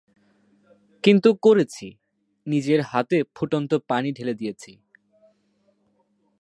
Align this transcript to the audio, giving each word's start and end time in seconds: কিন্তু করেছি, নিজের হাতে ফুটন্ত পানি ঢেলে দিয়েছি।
কিন্তু 1.03 1.29
করেছি, 1.43 1.87
নিজের 2.47 2.79
হাতে 2.81 3.17
ফুটন্ত 3.35 3.71
পানি 3.89 4.09
ঢেলে 4.11 4.33
দিয়েছি। 4.33 4.71